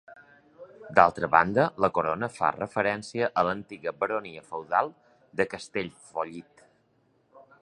D'altra 0.99 1.27
banda, 1.35 1.65
la 1.85 1.89
corona 1.97 2.31
fa 2.39 2.49
referència 2.57 3.29
a 3.43 3.45
l'antiga 3.49 3.95
baronia 4.01 4.47
feudal 4.51 4.93
de 5.41 5.49
Castellfollit. 5.57 6.69